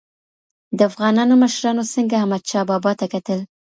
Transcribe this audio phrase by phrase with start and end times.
[0.77, 3.39] د افغانانو مشرانو څنګه احمد شاه بابا ته کتل؟